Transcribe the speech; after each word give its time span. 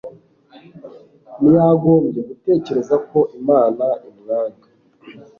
ntiyagombye 1.39 2.19
gutekereza 2.29 2.95
ko 3.09 3.19
imana 3.39 3.85
imwanga 4.09 4.67